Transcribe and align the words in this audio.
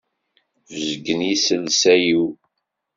Bezgen 0.69 1.21
yiselsa-iw. 1.27 2.25